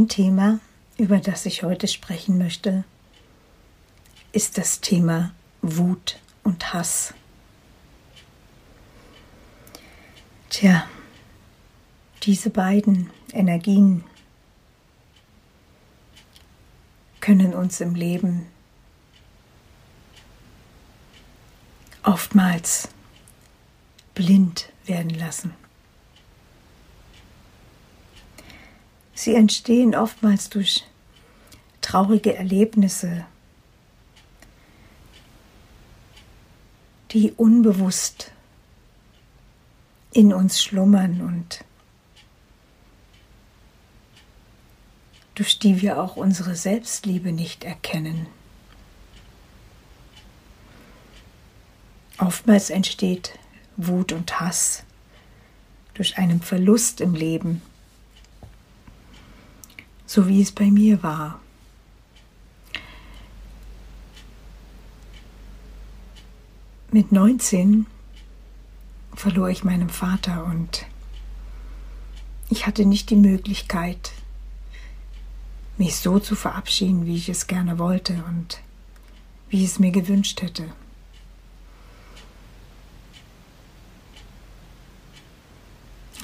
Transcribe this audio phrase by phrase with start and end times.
[0.00, 0.60] Mein Thema,
[0.96, 2.84] über das ich heute sprechen möchte,
[4.32, 7.12] ist das Thema Wut und Hass.
[10.48, 10.88] Tja,
[12.22, 14.02] diese beiden Energien
[17.20, 18.46] können uns im Leben
[22.04, 22.88] oftmals
[24.14, 25.59] blind werden lassen.
[29.20, 30.82] Sie entstehen oftmals durch
[31.82, 33.26] traurige Erlebnisse,
[37.10, 38.32] die unbewusst
[40.14, 41.62] in uns schlummern und
[45.34, 48.26] durch die wir auch unsere Selbstliebe nicht erkennen.
[52.16, 53.38] Oftmals entsteht
[53.76, 54.84] Wut und Hass
[55.92, 57.60] durch einen Verlust im Leben
[60.10, 61.40] so wie es bei mir war.
[66.90, 67.86] Mit 19
[69.14, 70.84] verlor ich meinen Vater und
[72.48, 74.10] ich hatte nicht die Möglichkeit,
[75.78, 78.58] mich so zu verabschieden, wie ich es gerne wollte und
[79.48, 80.72] wie ich es mir gewünscht hätte.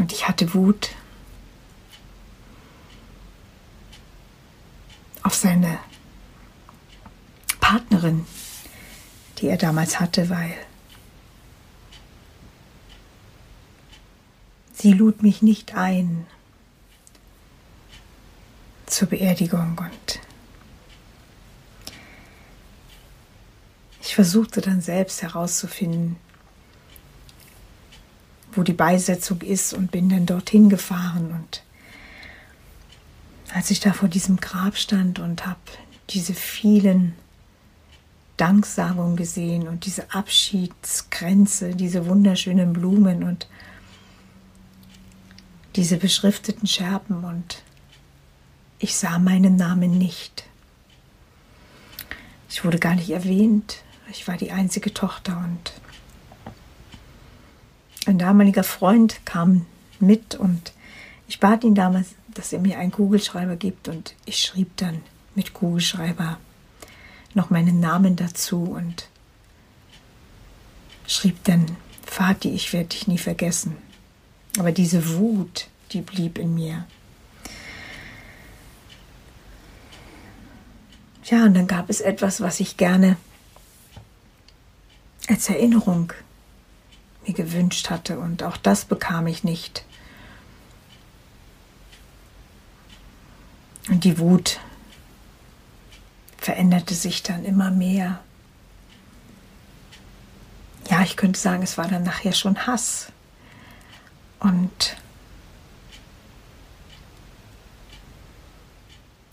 [0.00, 0.90] Und ich hatte Wut
[5.26, 5.80] auf seine
[7.58, 8.24] Partnerin,
[9.38, 10.54] die er damals hatte, weil
[14.72, 16.28] sie lud mich nicht ein
[18.86, 20.20] zur Beerdigung und
[24.02, 26.18] ich versuchte dann selbst herauszufinden,
[28.52, 31.65] wo die Beisetzung ist und bin dann dorthin gefahren und
[33.56, 35.58] als ich da vor diesem Grab stand und habe
[36.10, 37.14] diese vielen
[38.36, 43.48] Danksagungen gesehen und diese Abschiedsgrenze, diese wunderschönen Blumen und
[45.74, 47.62] diese beschrifteten Scherben und
[48.78, 50.44] ich sah meinen Namen nicht.
[52.50, 53.78] Ich wurde gar nicht erwähnt.
[54.10, 55.72] Ich war die einzige Tochter und
[58.04, 59.64] ein damaliger Freund kam
[59.98, 60.74] mit und
[61.28, 65.02] ich bat ihn damals, dass er mir einen Kugelschreiber gibt und ich schrieb dann
[65.34, 66.38] mit Kugelschreiber
[67.34, 69.08] noch meinen Namen dazu und
[71.06, 73.76] schrieb dann, Vati, ich werde dich nie vergessen.
[74.58, 76.86] Aber diese Wut, die blieb in mir.
[81.24, 83.16] Ja, und dann gab es etwas, was ich gerne
[85.28, 86.12] als Erinnerung
[87.26, 89.84] mir gewünscht hatte und auch das bekam ich nicht.
[93.88, 94.58] Und die Wut
[96.38, 98.20] veränderte sich dann immer mehr.
[100.90, 103.12] Ja, ich könnte sagen, es war dann nachher schon Hass.
[104.38, 104.96] Und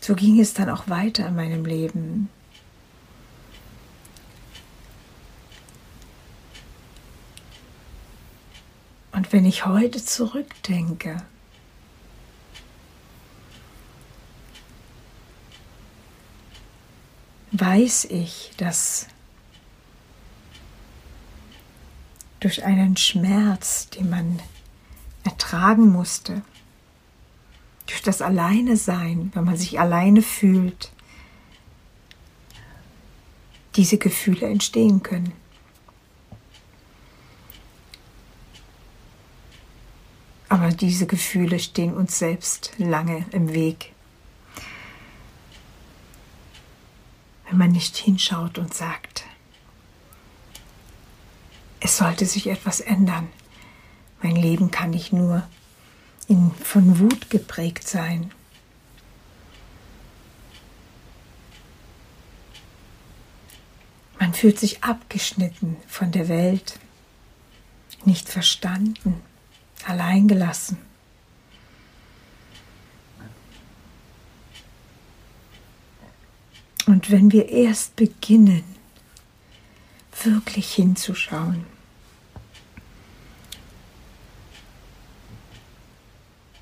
[0.00, 2.28] so ging es dann auch weiter in meinem Leben.
[9.12, 11.22] Und wenn ich heute zurückdenke,
[17.60, 19.06] weiß ich, dass
[22.40, 24.40] durch einen Schmerz, den man
[25.24, 26.42] ertragen musste,
[27.86, 30.92] durch das Alleine sein, wenn man sich alleine fühlt,
[33.76, 35.32] diese Gefühle entstehen können.
[40.48, 43.92] Aber diese Gefühle stehen uns selbst lange im Weg.
[47.48, 49.24] Wenn man nicht hinschaut und sagt,
[51.80, 53.28] es sollte sich etwas ändern.
[54.22, 55.48] Mein Leben kann nicht nur
[56.26, 58.32] in, von Wut geprägt sein.
[64.18, 66.78] Man fühlt sich abgeschnitten von der Welt,
[68.04, 69.22] nicht verstanden,
[69.86, 70.87] alleingelassen.
[76.88, 78.64] Und wenn wir erst beginnen,
[80.24, 81.66] wirklich hinzuschauen,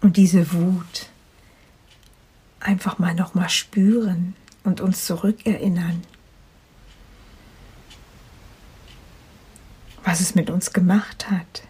[0.00, 1.10] und diese Wut
[2.58, 6.02] einfach mal noch mal spüren und uns zurückerinnern,
[10.04, 11.64] was es mit uns gemacht hat.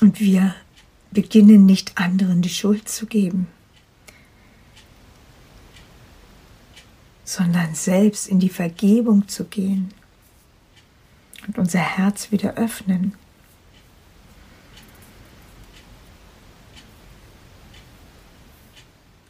[0.00, 0.54] Und wir
[1.10, 3.48] beginnen nicht anderen die Schuld zu geben,
[7.30, 9.94] sondern selbst in die Vergebung zu gehen
[11.46, 13.14] und unser Herz wieder öffnen.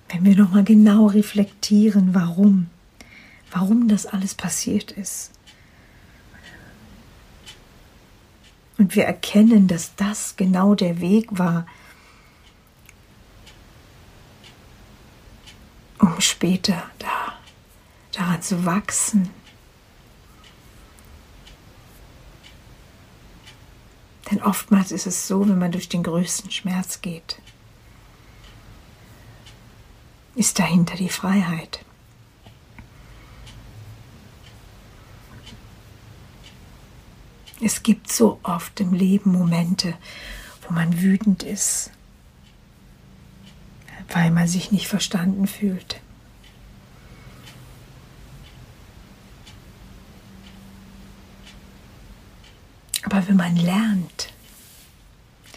[0.08, 2.70] Wenn wir nochmal genau reflektieren, warum,
[3.50, 5.32] warum das alles passiert ist.
[8.78, 11.66] Und wir erkennen, dass das genau der Weg war,
[15.98, 17.19] um später da,
[18.20, 19.30] daran zu wachsen.
[24.30, 27.40] Denn oftmals ist es so, wenn man durch den größten Schmerz geht,
[30.34, 31.84] ist dahinter die Freiheit.
[37.62, 39.94] Es gibt so oft im Leben Momente,
[40.66, 41.90] wo man wütend ist,
[44.08, 46.00] weil man sich nicht verstanden fühlt.
[53.10, 54.32] Aber wenn man lernt,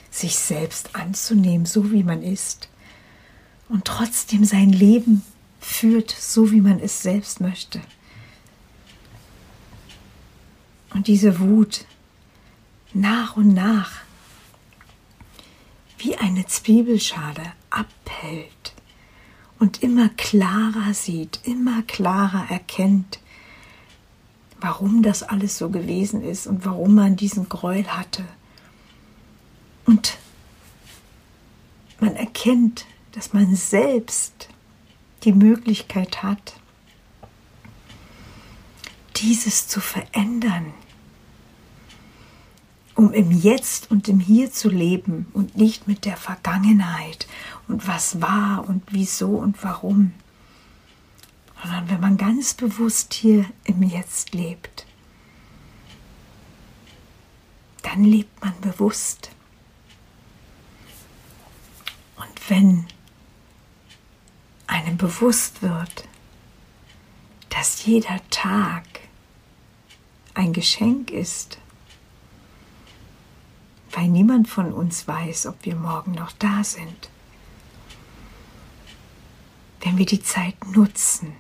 [0.09, 2.67] sich selbst anzunehmen, so wie man ist,
[3.69, 5.23] und trotzdem sein Leben
[5.59, 7.79] führt, so wie man es selbst möchte,
[10.95, 11.85] und diese Wut
[12.93, 14.01] nach und nach
[15.99, 18.73] wie eine Zwiebelschale abhält
[19.59, 23.19] und immer klarer sieht, immer klarer erkennt,
[24.63, 28.23] warum das alles so gewesen ist und warum man diesen Gräuel hatte.
[29.85, 30.17] Und
[31.99, 34.47] man erkennt, dass man selbst
[35.23, 36.55] die Möglichkeit hat,
[39.17, 40.73] dieses zu verändern
[42.95, 47.27] um im Jetzt und im Hier zu leben und nicht mit der Vergangenheit
[47.67, 50.13] und was war und wieso und warum,
[51.63, 54.85] sondern wenn man ganz bewusst hier im Jetzt lebt,
[57.83, 59.31] dann lebt man bewusst.
[62.17, 62.85] Und wenn
[64.67, 66.07] einem bewusst wird,
[67.49, 68.83] dass jeder Tag
[70.33, 71.59] ein Geschenk ist,
[73.91, 77.09] weil niemand von uns weiß, ob wir morgen noch da sind.
[79.81, 81.33] Wenn wir die Zeit nutzen,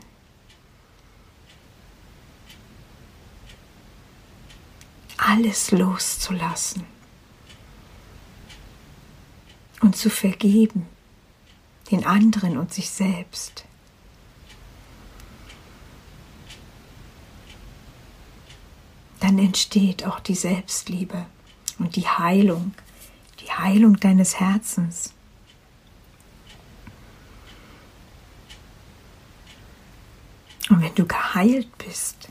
[5.33, 6.85] alles loszulassen
[9.81, 10.85] und zu vergeben,
[11.89, 13.65] den anderen und sich selbst.
[19.21, 21.25] Dann entsteht auch die Selbstliebe
[21.79, 22.75] und die Heilung,
[23.39, 25.13] die Heilung deines Herzens.
[30.69, 32.29] Und wenn du geheilt bist,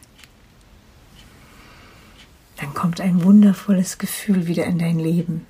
[2.75, 5.47] kommt ein wundervolles Gefühl wieder in dein Leben.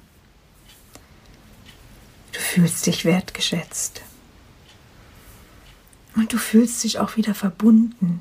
[2.32, 4.02] Du fühlst dich wertgeschätzt.
[6.14, 8.20] Und du fühlst dich auch wieder verbunden,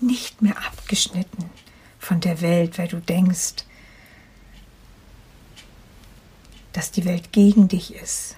[0.00, 1.50] nicht mehr abgeschnitten
[1.98, 3.64] von der Welt, weil du denkst,
[6.72, 8.36] dass die Welt gegen dich ist.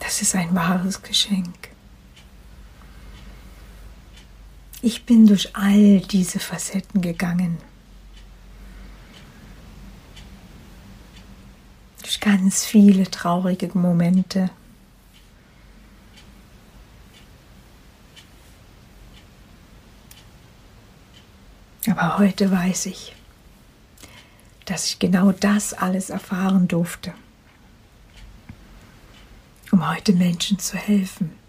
[0.00, 1.69] Das ist ein wahres Geschenk.
[4.82, 7.58] Ich bin durch all diese Facetten gegangen.
[12.00, 14.48] Durch ganz viele traurige Momente.
[21.86, 23.14] Aber heute weiß ich,
[24.64, 27.12] dass ich genau das alles erfahren durfte,
[29.72, 31.39] um heute Menschen zu helfen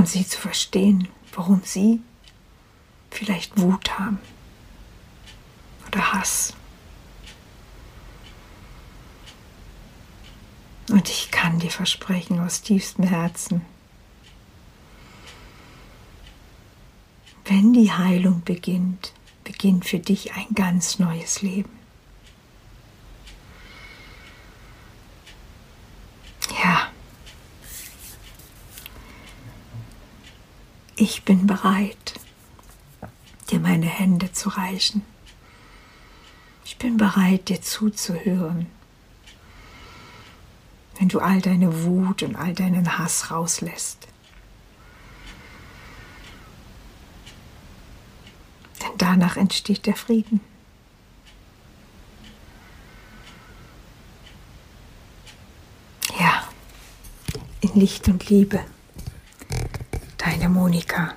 [0.00, 2.00] und sie zu verstehen, warum sie
[3.10, 4.18] vielleicht Wut haben
[5.86, 6.54] oder Hass.
[10.88, 13.60] Und ich kann dir versprechen aus tiefstem Herzen,
[17.44, 19.12] wenn die Heilung beginnt,
[19.44, 21.78] beginnt für dich ein ganz neues Leben.
[26.64, 26.90] Ja,
[31.10, 32.14] ich bin bereit,
[33.50, 35.02] dir meine Hände zu reichen.
[36.64, 38.66] Ich bin bereit, dir zuzuhören
[41.00, 44.06] wenn du all deine Wut und all deinen Hass rauslässt.
[48.82, 50.40] Denn danach entsteht der Frieden.
[56.18, 56.46] Ja,
[57.62, 58.62] in Licht und Liebe.
[60.40, 61.14] Deine Monika.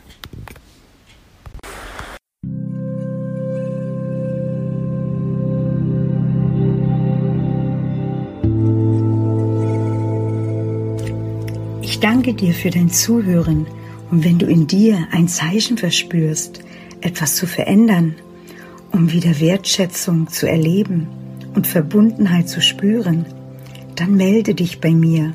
[12.01, 13.65] danke dir für dein Zuhören
[14.12, 16.60] und wenn du in dir ein Zeichen verspürst,
[17.00, 18.15] etwas zu verändern,
[18.92, 21.08] um wieder Wertschätzung zu erleben
[21.56, 23.25] und Verbundenheit zu spüren,
[23.96, 25.34] dann melde dich bei mir.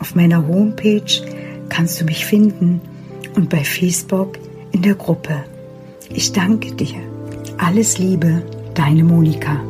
[0.00, 1.39] Auf meiner Homepage
[1.70, 2.80] kannst du mich finden
[3.34, 4.38] und bei Facebook
[4.72, 5.44] in der Gruppe.
[6.12, 7.00] Ich danke dir.
[7.58, 8.42] Alles Liebe,
[8.74, 9.60] deine Monika.